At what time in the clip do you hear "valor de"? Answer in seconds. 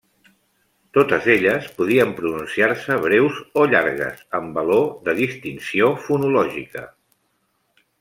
4.61-5.19